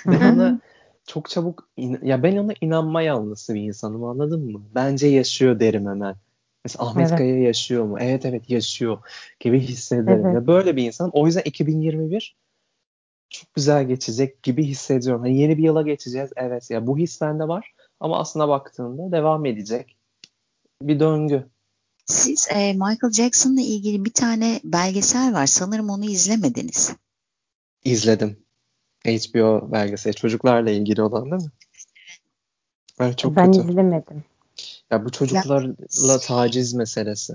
[0.06, 0.62] Ben ona
[1.08, 1.70] çok çabuk
[2.02, 4.62] ya ben ona inanma yanlısı bir insanım anladın mı?
[4.76, 6.16] Bence yaşıyor derim hemen.
[6.64, 7.18] Mesela Ahmet evet.
[7.18, 7.98] Kaya yaşıyor mu?
[8.00, 8.98] Evet evet yaşıyor
[9.40, 10.26] gibi hissederim.
[10.26, 10.36] Evet.
[10.36, 11.10] Ya böyle bir insan.
[11.14, 12.36] O yüzden 2021
[13.30, 15.22] çok güzel geçecek gibi hissediyorum.
[15.22, 16.32] Hani yeni bir yıla geçeceğiz.
[16.36, 17.74] Evet ya bu his bende var.
[18.00, 19.98] Ama aslına baktığında devam edecek
[20.88, 21.46] bir döngü.
[22.06, 25.48] Siz e, Michael Jackson'la ilgili bir tane belgesel var.
[25.48, 26.92] Sanırım onu izlemediniz.
[27.84, 28.40] İzledim.
[29.06, 30.14] HBO belgeseli.
[30.14, 31.52] Çocuklarla ilgili olan değil mi?
[33.00, 33.70] Evet, çok ben kötü.
[33.70, 34.24] izlemedim.
[34.92, 37.34] Ya bu çocuklarla ya, taciz meselesi.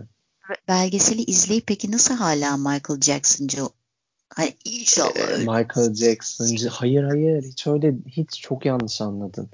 [0.68, 3.62] Belgeseli izleyip peki nasıl hala Michael Jackson'cı
[4.34, 5.38] Hayır, inşallah.
[5.38, 6.68] Michael Jackson'cı.
[6.68, 9.50] Hayır hayır hiç öyle hiç çok yanlış anladın.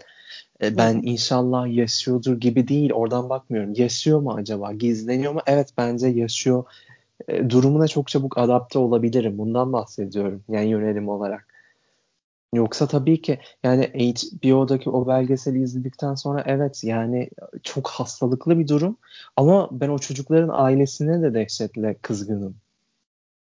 [0.62, 2.92] E, ben inşallah yaşıyordur gibi değil.
[2.92, 3.72] Oradan bakmıyorum.
[3.76, 4.72] Yaşıyor mu acaba?
[4.72, 5.40] Gizleniyor mu?
[5.46, 6.64] Evet bence yaşıyor.
[7.28, 9.38] E, durumuna çok çabuk adapte olabilirim.
[9.38, 10.44] Bundan bahsediyorum.
[10.48, 11.46] Yani yönelim olarak.
[12.54, 17.30] Yoksa tabii ki yani HBO'daki o belgeseli izledikten sonra evet yani
[17.62, 18.96] çok hastalıklı bir durum.
[19.36, 22.56] Ama ben o çocukların ailesine de dehşetle kızgınım.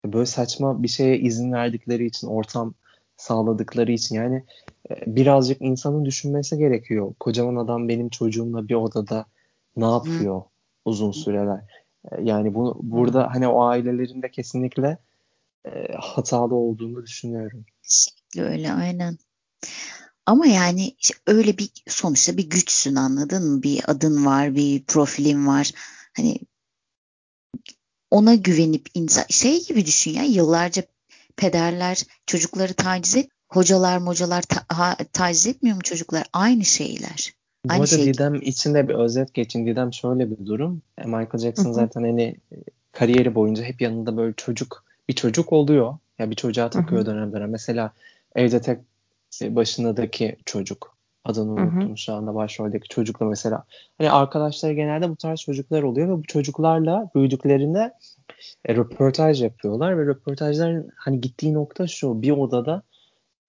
[0.07, 2.75] Böyle saçma bir şeye izin verdikleri için, ortam
[3.17, 4.45] sağladıkları için yani
[4.91, 7.15] birazcık insanın düşünmesi gerekiyor.
[7.21, 9.27] Kocaman adam benim çocuğumla bir odada
[9.77, 10.43] ne yapıyor
[10.85, 11.61] uzun süreler?
[12.13, 14.99] E, yani bunu burada hani o ailelerin de kesinlikle
[15.67, 17.65] e, hatalı olduğunu düşünüyorum.
[18.39, 19.19] Öyle aynen.
[20.27, 23.63] Ama yani işte öyle bir sonuçta bir güçsün anladın mı?
[23.63, 25.71] Bir adın var, bir profilin var.
[26.17, 26.39] Hani
[28.11, 30.83] ona güvenip insan şey gibi düşün ya yıllarca
[31.37, 37.35] pederler çocukları taciz et hocalar mocalar ta, ha, taciz etmiyor mu çocuklar aynı şeyler.
[37.65, 38.07] Bu aynı arada şey.
[38.07, 39.67] Didem içinde bir özet geçin.
[39.67, 40.83] Didem şöyle bir durum.
[40.99, 41.75] E, Michael Jackson Hı-hı.
[41.75, 42.57] zaten hani e,
[42.93, 45.87] kariyeri boyunca hep yanında böyle çocuk bir çocuk oluyor.
[45.87, 47.15] Ya yani bir çocuğa takıyor Hı-hı.
[47.15, 47.51] dönem dönem.
[47.51, 47.93] Mesela
[48.35, 48.79] evde tek
[49.43, 50.95] başındaki çocuk.
[51.25, 51.97] Adını unuttum Hı-hı.
[51.97, 53.65] şu anda başroldeki çocukla mesela.
[53.99, 57.95] Hani arkadaşları genelde bu tarz çocuklar oluyor ve bu çocuklarla büyüdüklerinde
[58.65, 62.94] e, röportaj yapıyorlar ve röportajların hani gittiği nokta şu bir odada e,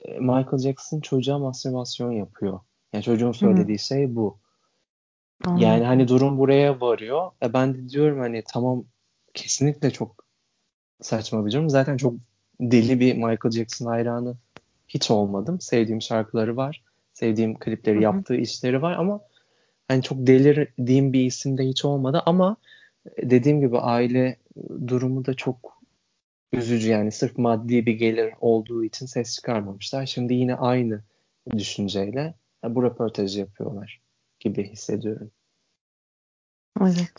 [0.08, 2.60] Michael Jackson çocuğa mastürbasyon yapıyor.
[2.94, 3.82] Yani çocuğun söylediği Hı.
[3.82, 4.38] şey bu.
[5.46, 5.64] Anladım.
[5.64, 7.32] Yani hani durum buraya varıyor.
[7.44, 8.84] E ben de diyorum hani tamam
[9.34, 10.26] kesinlikle çok
[11.02, 11.70] saçma bir durum.
[11.70, 12.14] Zaten çok
[12.62, 14.36] deli bir Michael Jackson hayranı
[14.88, 15.62] hiç olmadım.
[15.62, 16.84] Sevdiğim şarkıları var.
[17.14, 18.04] Sevdiğim klipleri, Hı-hı.
[18.04, 19.22] yaptığı işleri var ama
[19.88, 22.58] hani çok delirdiğim bir isim de hiç olmadı ama
[23.24, 24.38] dediğim gibi aile
[24.88, 25.75] durumu da çok
[26.58, 30.06] üzücü yani sırf maddi bir gelir olduğu için ses çıkarmamışlar.
[30.06, 31.04] Şimdi yine aynı
[31.58, 34.02] düşünceyle bu röportajı yapıyorlar
[34.40, 35.32] gibi hissediyorum.
[36.82, 37.14] Evet.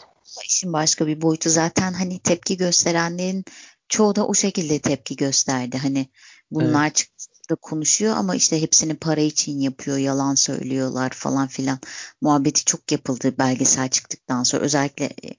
[0.46, 3.44] İşin başka bir boyutu zaten hani tepki gösterenlerin
[3.88, 5.78] çoğu da o şekilde tepki gösterdi.
[5.78, 6.06] Hani
[6.50, 6.96] bunlar evet.
[6.96, 11.78] çıktı konuşuyor ama işte hepsini para için yapıyor, yalan söylüyorlar falan filan.
[12.20, 14.64] Muhabbeti çok yapıldı belgesel çıktıktan sonra.
[14.64, 15.36] Özellikle e,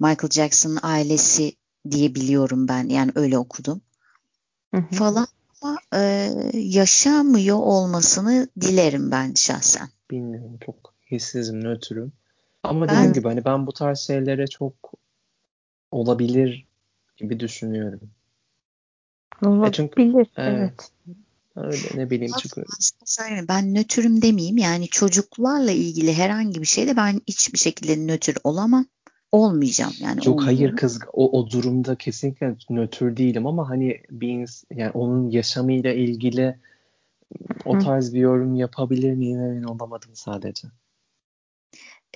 [0.00, 1.52] Michael Jackson'ın ailesi
[1.90, 2.88] diye biliyorum ben.
[2.88, 3.80] Yani öyle okudum.
[4.74, 4.94] Hı hı.
[4.94, 5.26] Falan
[5.62, 9.88] ama e, yaşamıyor olmasını dilerim ben şahsen.
[10.10, 12.12] Bilmiyorum çok hissizim, nötrüm.
[12.62, 14.74] Ama ben, dediğim gibi hani ben bu tarz şeylere çok
[15.90, 16.66] olabilir
[17.16, 18.10] gibi düşünüyorum.
[19.42, 20.28] Olabilir, e çünkü, evet.
[20.36, 20.90] evet.
[21.56, 22.64] Öyle ne bileyim çünkü.
[23.48, 28.86] Ben nötrüm demeyeyim yani çocuklarla ilgili herhangi bir şeyde ben hiçbir şekilde nötr olamam
[29.34, 30.16] olmayacağım yani.
[30.16, 30.44] Yok olmuyorum.
[30.44, 36.58] hayır kız o, o durumda kesinlikle nötr değilim ama hani bir yani onun yaşamıyla ilgili
[37.64, 40.68] o tarz bir yorum yapabilir miyim emin olamadım sadece.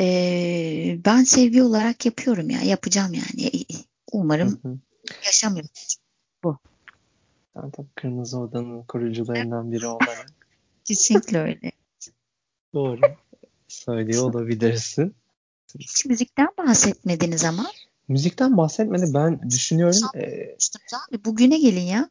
[0.00, 3.64] Ee, ben sevgi olarak yapıyorum ya yapacağım yani
[4.12, 4.78] umarım hı hı.
[5.26, 5.70] yaşamıyorum
[6.44, 6.58] bu.
[7.56, 10.32] Ben tabii Kırmızı Oda'nın kurucularından biri olarak.
[10.84, 11.72] Kesinlikle öyle.
[12.74, 13.00] Doğru.
[13.68, 15.14] Söylüyor olabilirsin.
[15.78, 17.66] Hiç müzikten bahsetmediniz ama.
[18.08, 19.14] Müzikten bahsetmedi.
[19.14, 20.00] Ben düşünüyorum.
[20.14, 20.56] E,
[21.08, 22.10] abi, bugüne gelin ya.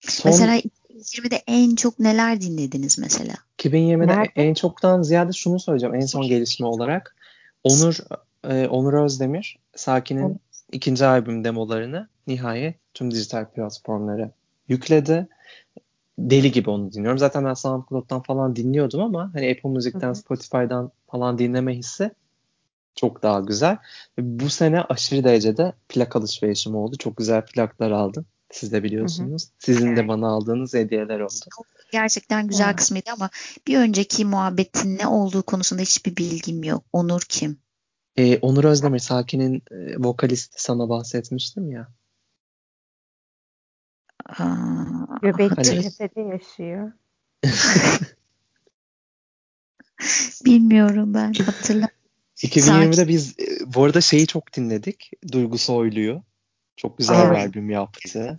[0.00, 3.34] Son, mesela 2020'de en çok neler dinlediniz mesela?
[3.58, 4.30] 2020'de Nerede?
[4.36, 5.94] en çoktan ziyade şunu söyleyeceğim.
[5.94, 7.16] En son gelişme olarak.
[7.64, 7.98] Onur
[8.44, 10.36] e, Onur Özdemir Sakin'in evet.
[10.72, 14.30] ikinci albüm demolarını nihayet tüm dijital platformlara
[14.68, 15.28] yükledi.
[16.18, 17.18] Deli gibi onu dinliyorum.
[17.18, 22.10] Zaten ben SoundCloud'dan falan dinliyordum ama hani Apple Müzik'ten, Spotify'dan falan dinleme hissi
[22.94, 23.76] çok daha güzel.
[24.18, 26.96] Bu sene aşırı derecede plak alışverişim oldu.
[26.98, 28.26] Çok güzel plaklar aldım.
[28.50, 29.42] Siz de biliyorsunuz.
[29.42, 29.50] Hı hı.
[29.58, 31.34] Sizin de bana aldığınız hediyeler oldu.
[31.92, 32.76] Gerçekten güzel ha.
[32.76, 33.30] kısmıydı ama
[33.66, 36.84] bir önceki muhabbetin ne olduğu konusunda hiçbir bilgim yok.
[36.92, 37.58] Onur kim?
[38.16, 41.88] Ee, Onur Özdemir, Sakin'in e, vokalisti sana bahsetmiştim ya.
[45.22, 46.30] Göbekli hani...
[46.30, 46.92] yaşıyor.
[50.44, 51.99] Bilmiyorum ben hatırlamıyorum.
[52.42, 55.10] 2020'de biz e, bu arada şeyi çok dinledik.
[55.32, 56.22] Duygu Soylu'yu.
[56.76, 57.30] Çok güzel evet.
[57.30, 58.38] bir albüm yaptı.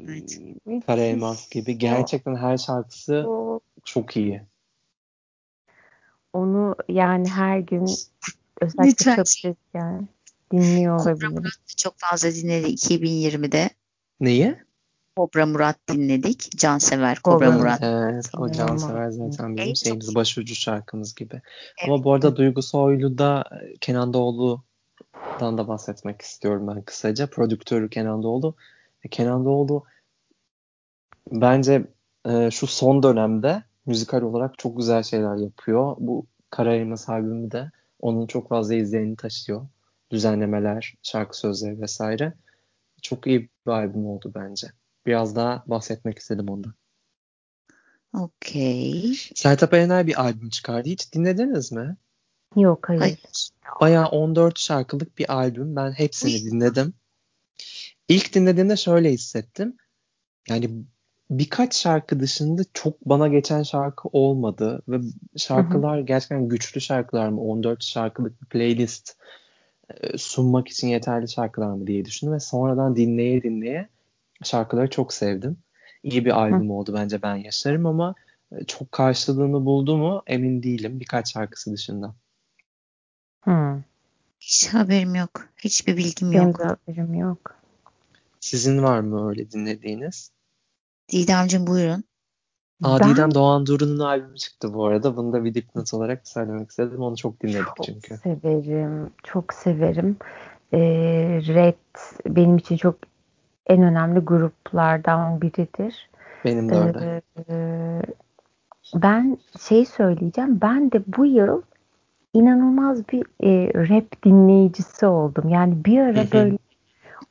[0.00, 0.40] Evet.
[0.86, 1.78] Kara Elmas gibi.
[1.78, 3.26] Gerçekten her şarkısı
[3.84, 4.42] çok iyi.
[6.32, 7.86] Onu yani her gün
[8.60, 9.16] özellikle Lütfen.
[9.16, 10.08] çalışırken
[10.52, 11.20] dinliyor olabilirim.
[11.20, 13.70] Kobra Murat çok fazla dinledi 2020'de.
[14.20, 14.56] Neyi?
[15.18, 16.50] Kobra Murat dinledik.
[16.56, 17.82] Cansever Kobra, Kobra Murat.
[17.82, 21.34] Evet o Cansever zaten bizim şeyimiz başucu şarkımız gibi.
[21.34, 21.88] Evet.
[21.88, 27.26] Ama bu arada Duygu Soylu'da e, Kenan Doğulu'dan da bahsetmek istiyorum ben kısaca.
[27.26, 28.54] Prodüktörü Kenan Doğulu.
[29.04, 29.84] E, Kenan Doğulu
[31.32, 31.86] bence
[32.28, 35.96] e, şu son dönemde müzikal olarak çok güzel şeyler yapıyor.
[35.98, 39.66] Bu Kara Elmas albümü de onun çok fazla izleyenini taşıyor.
[40.10, 42.32] Düzenlemeler, şarkı sözleri vesaire.
[43.02, 44.68] Çok iyi bir albüm oldu bence.
[45.08, 46.74] Biraz daha bahsetmek istedim ondan.
[48.14, 49.14] Okey.
[49.34, 50.88] Sertab Erener bir albüm çıkardı.
[50.88, 51.96] Hiç dinlediniz mi?
[52.56, 53.00] Yok hayır.
[53.00, 53.50] hayır.
[53.80, 55.76] Bayağı 14 şarkılık bir albüm.
[55.76, 56.94] Ben hepsini dinledim.
[58.08, 59.76] İlk dinlediğimde şöyle hissettim.
[60.48, 60.70] Yani
[61.30, 65.00] birkaç şarkı dışında çok bana geçen şarkı olmadı ve
[65.36, 67.40] şarkılar gerçekten güçlü şarkılar mı?
[67.40, 69.16] 14 şarkılık bir playlist
[69.90, 73.88] e, sunmak için yeterli şarkılar mı diye düşündüm ve sonradan dinleye dinleye
[74.44, 75.56] şarkıları çok sevdim.
[76.02, 76.72] İyi bir albüm hı.
[76.72, 78.14] oldu bence ben yaşarım ama
[78.52, 82.14] e, çok karşılığını buldu mu emin değilim birkaç şarkısı dışında.
[83.40, 83.82] Hmm.
[84.40, 85.30] Hiç haberim yok.
[85.56, 86.58] Hiçbir bilgim Benim yok.
[86.58, 87.56] Benim haberim yok.
[88.40, 90.32] Sizin var mı öyle dinlediğiniz?
[91.12, 92.04] Didemciğim buyurun.
[92.82, 93.10] Aa, ben...
[93.10, 95.16] Didem Doğan Duru'nun albümü çıktı bu arada.
[95.16, 97.00] Bunu da bir dipnot olarak söylemek istedim.
[97.00, 98.08] Onu çok dinledik çok çünkü.
[98.08, 99.10] Çok severim.
[99.24, 100.16] Çok severim.
[100.72, 100.78] Ee,
[101.46, 101.74] Red
[102.26, 102.96] benim için çok
[103.68, 106.08] en önemli gruplardan biridir.
[106.44, 107.22] Benim de öyle.
[107.50, 108.02] Ee,
[108.94, 110.58] ben şey söyleyeceğim.
[110.62, 111.62] Ben de bu yıl
[112.34, 115.48] inanılmaz bir e, rap dinleyicisi oldum.
[115.48, 116.58] Yani bir ara böyle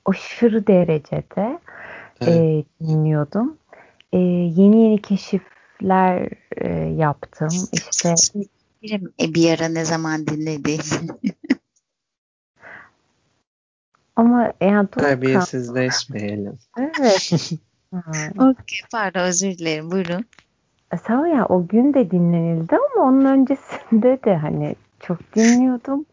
[0.06, 1.60] aşırı derecede
[2.22, 2.30] evet.
[2.30, 3.58] e, dinliyordum.
[4.14, 7.50] E, yeni yeni keşifler e, yaptım.
[7.74, 8.14] İşte
[9.20, 10.80] bir ara ne zaman dinledin?
[14.18, 16.58] Ama yani Terbiyesizleşmeyelim.
[16.78, 17.32] Evet.
[18.40, 20.26] Okey pardon özür dilerim buyurun.
[21.08, 26.06] Sağ ya o gün de dinlenildi ama onun öncesinde de hani çok dinliyordum.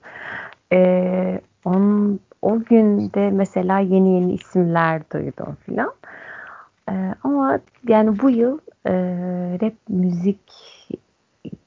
[0.73, 5.95] Ee, onun, o günde mesela yeni yeni isimler duydum filan.
[6.90, 8.93] Ee, ama yani bu yıl e,
[9.62, 10.40] rap müzik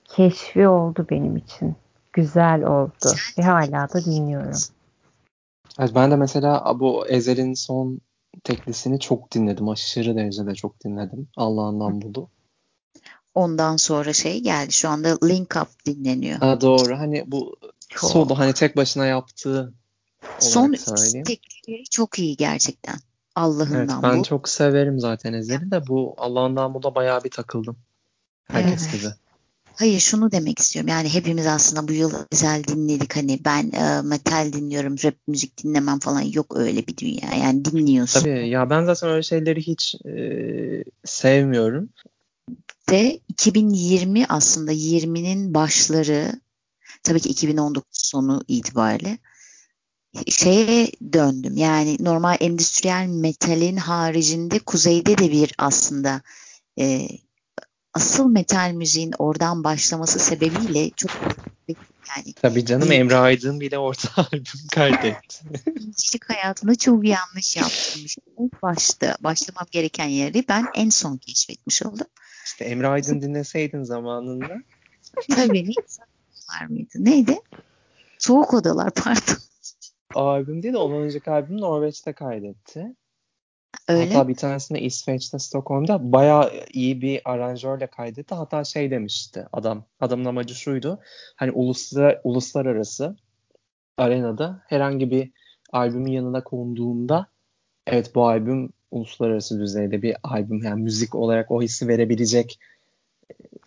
[0.06, 1.76] keşfi oldu benim için.
[2.13, 4.60] Güzel oldu ve hala da dinliyorum.
[5.79, 8.01] Evet, ben de mesela bu Ezel'in son
[8.43, 9.69] teklisini çok dinledim.
[9.69, 11.27] Aşırı derecede çok dinledim.
[11.37, 12.29] Allah'ından buldu.
[13.35, 14.71] Ondan sonra şey geldi.
[14.71, 16.39] Şu anda Link Up dinleniyor.
[16.39, 16.97] Ha, doğru.
[16.97, 17.55] Hani bu
[17.89, 18.11] çok.
[18.11, 19.73] solo hani tek başına yaptığı
[20.39, 20.71] Son
[21.25, 22.95] tekleri çok iyi gerçekten.
[23.35, 24.23] Allah'ından evet, ben bu.
[24.23, 27.77] çok severim zaten Ezel'i de bu Allah'ından bu da bayağı bir takıldım.
[28.43, 29.01] Herkes evet.
[29.01, 29.11] gibi.
[29.77, 30.89] Hayır şunu demek istiyorum.
[30.89, 33.15] Yani hepimiz aslında bu yıl özel dinledik.
[33.15, 37.33] Hani ben e, metal dinliyorum, rap müzik dinlemem falan yok öyle bir dünya.
[37.41, 38.19] Yani dinliyorsun.
[38.19, 41.89] Tabii ya ben zaten öyle şeyleri hiç e, sevmiyorum.
[42.89, 46.41] De 2020 aslında 20'nin başları
[47.03, 49.17] tabii ki 2019 sonu itibariyle
[50.27, 51.57] şeye döndüm.
[51.57, 56.21] Yani normal endüstriyel metalin haricinde kuzeyde de bir aslında
[56.79, 57.07] e,
[57.97, 61.12] asıl metal müziğin oradan başlaması sebebiyle çok
[62.17, 65.45] yani Tabii canım Emre Aydın bile orta albüm kaydetti.
[65.65, 68.17] Gençlik hayatında çok yanlış yapmış.
[68.39, 72.07] İlk başta başlamam gereken yeri ben en son keşfetmiş oldum.
[72.45, 74.62] İşte Emre Aydın dinleseydin zamanında.
[75.36, 75.69] Tabii.
[76.49, 76.89] var mıydı?
[76.95, 77.39] Neydi?
[78.19, 79.38] Soğuk Odalar pardon.
[80.15, 82.95] O albüm değil de ondan önceki albümü Norveç'te kaydetti.
[83.88, 84.13] Öyle.
[84.13, 88.36] Hatta bir tanesini İsveç'te, Stockholm'da bayağı iyi bir aranjörle kaydetti.
[88.36, 89.86] Hatta şey demişti adam.
[89.99, 90.99] Adamın amacı şuydu.
[91.36, 93.15] Hani uluslar, uluslararası
[93.97, 95.32] arenada herhangi bir
[95.71, 97.27] albümün yanına konduğunda
[97.88, 100.63] evet bu albüm uluslararası düzeyde bir albüm.
[100.63, 102.60] Yani müzik olarak o hissi verebilecek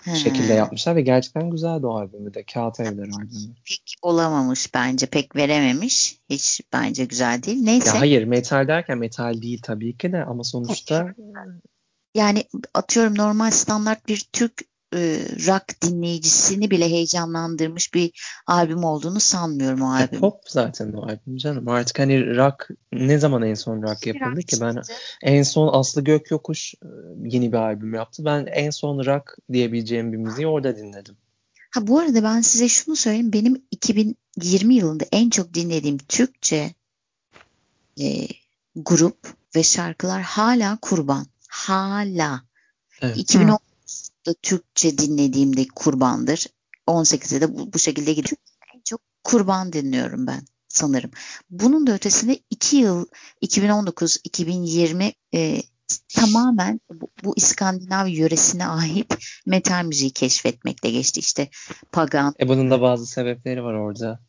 [0.04, 0.16] He.
[0.16, 2.44] şekilde yapmışlar ve gerçekten güzeldi o albümü de.
[2.44, 3.54] Kağıt Evler albümü.
[3.68, 5.06] Pek olamamış bence.
[5.06, 6.18] Pek verememiş.
[6.30, 7.62] Hiç bence güzel değil.
[7.62, 7.88] Neyse.
[7.88, 11.14] Ya hayır metal derken metal değil tabii ki de ama sonuçta
[12.14, 18.10] yani atıyorum normal standart bir Türk e, rock dinleyicisini bile heyecanlandırmış bir
[18.46, 20.18] albüm olduğunu sanmıyorum o albüm.
[20.18, 21.68] E, pop zaten o albüm canım.
[21.68, 24.56] Artık hani rock ne zaman en son rock yapıldı ki?
[24.60, 24.82] Ben
[25.22, 26.88] en son Aslı Gökyokuş e,
[27.24, 28.24] yeni bir albüm yaptı.
[28.24, 31.16] Ben en son rock diyebileceğim bir müziği orada dinledim.
[31.70, 33.32] Ha bu arada ben size şunu söyleyeyim.
[33.32, 36.74] Benim 2020 yılında en çok dinlediğim Türkçe
[38.00, 38.26] e,
[38.76, 39.18] grup
[39.56, 41.26] ve şarkılar hala Kurban.
[41.48, 42.42] Hala.
[43.02, 43.16] Evet.
[43.16, 43.58] 2010
[44.26, 46.46] da Türkçe dinlediğimde kurbandır.
[46.86, 48.36] 18'de de bu, bu şekilde gidiyor.
[48.74, 51.10] En çok kurban dinliyorum ben sanırım.
[51.50, 53.06] Bunun da ötesinde 2 yıl
[53.42, 55.62] 2019-2020 e,
[56.08, 61.20] tamamen bu, bu İskandinav yöresine ait metal müziği keşfetmekle geçti.
[61.20, 61.48] İşte
[61.92, 62.34] Pagan.
[62.40, 64.20] E bunun da bazı sebepleri var orada.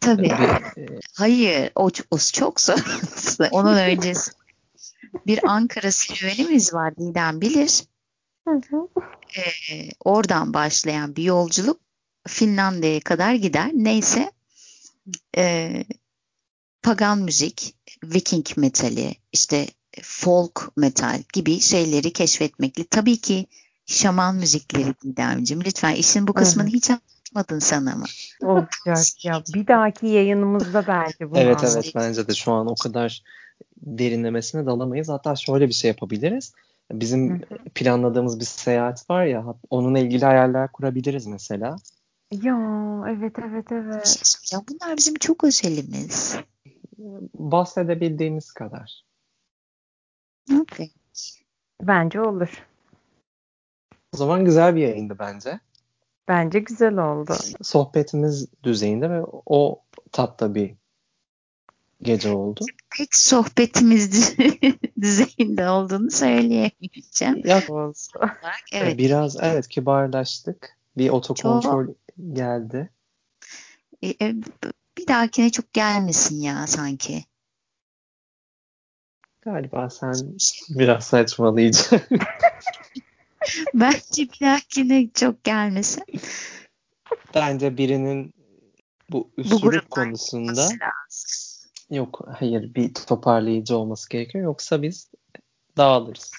[0.00, 0.22] Tabii.
[0.22, 1.00] Bir, e...
[1.14, 3.48] Hayır o, o çok sonrası.
[3.52, 4.30] Onun öncesi
[5.26, 7.82] bir Ankara serüvenimiz var Didem bilir.
[9.38, 11.80] Ee, oradan başlayan bir yolculuk
[12.26, 13.70] Finlandiya'ya kadar gider.
[13.74, 14.32] Neyse
[15.36, 15.84] e,
[16.82, 17.74] pagan müzik,
[18.04, 19.66] Viking metali, işte
[20.02, 22.84] folk metal gibi şeyleri keşfetmekli.
[22.84, 23.46] Tabii ki
[23.86, 25.64] şaman müzikleri Didemciğim.
[25.64, 26.74] Lütfen işin bu kısmını evet.
[26.74, 28.04] hiç anlatmadın sana mı?
[28.42, 29.42] Olacak ya.
[29.54, 33.22] Bir dahaki yayınımızda bence bunu Evet evet bence de şu an o kadar
[33.76, 35.08] derinlemesine dalamayız.
[35.08, 36.52] Hatta şöyle bir şey yapabiliriz.
[36.92, 37.40] Bizim
[37.74, 41.76] planladığımız bir seyahat var ya onunla ilgili hayaller kurabiliriz mesela.
[42.30, 42.56] Ya
[43.08, 44.22] evet evet evet.
[44.52, 46.36] Ya bunlar bizim çok özelimiz.
[47.34, 49.04] Bahsedebildiğimiz kadar.
[50.60, 50.90] Okay.
[51.82, 52.66] Bence olur.
[54.14, 55.60] O zaman güzel bir yayındı bence.
[56.28, 57.32] Bence güzel oldu.
[57.62, 60.74] Sohbetimiz düzeyinde ve o tatta bir
[62.02, 62.64] gece oldu.
[62.98, 64.36] Pek sohbetimiz
[65.00, 67.42] düzeyinde olduğunu söyleyemeyeceğim.
[67.44, 67.62] Ya,
[68.72, 68.98] evet.
[68.98, 70.78] Biraz evet kibarlaştık.
[70.96, 71.96] Bir otokontrol çok...
[72.32, 72.90] geldi.
[74.02, 74.34] E, e,
[74.98, 77.24] bir dahakine çok gelmesin ya sanki.
[79.42, 80.14] Galiba sen
[80.68, 82.00] biraz saçmalayacaksın.
[83.74, 86.04] Bence bir dahakine çok gelmesin.
[87.34, 88.34] Bence birinin
[89.10, 90.68] bu üslup konusunda
[91.92, 95.10] yok hayır bir toparlayıcı olması gerekiyor yoksa biz
[95.76, 96.32] dağılırız.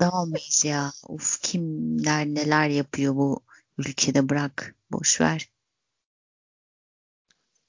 [0.00, 0.90] Dağılmayız ya.
[1.08, 3.40] Uf kimler neler yapıyor bu
[3.78, 5.50] ülkede bırak boş ver.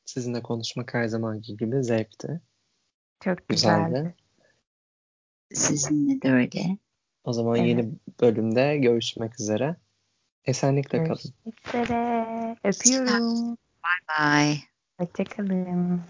[0.06, 2.42] Sizinle konuşmak her zamanki gibi zevkti.
[3.20, 3.90] Çok güzeldi.
[3.90, 4.16] güzeldi.
[5.54, 6.78] Sizinle de öyle.
[7.24, 7.68] O zaman evet.
[7.68, 9.76] yeni bölümde görüşmek üzere.
[10.46, 11.20] Esenlikle kalın.
[11.46, 12.56] Görüşmek üzere.
[12.64, 13.58] Öpüyorum.
[13.58, 14.58] Bye bye.
[14.98, 16.02] Hoşçakalın.